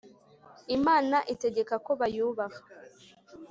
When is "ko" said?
1.85-1.91